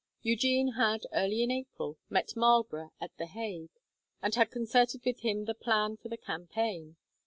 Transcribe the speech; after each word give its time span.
Eugene 0.23 0.69
had, 0.69 1.03
early 1.13 1.43
in 1.43 1.51
April, 1.51 1.95
met 2.09 2.35
Marlborough 2.35 2.91
at 2.99 3.15
the 3.19 3.27
Hague, 3.27 3.69
and 4.19 4.33
had 4.33 4.49
concerted 4.49 5.05
with 5.05 5.19
him 5.19 5.45
the 5.45 5.53
plan 5.53 5.95
for 5.95 6.09
the 6.09 6.17
campaign. 6.17 6.95